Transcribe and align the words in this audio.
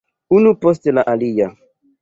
Unu 0.37 0.53
post 0.63 0.89
la 0.99 1.05
alia. 1.15 1.53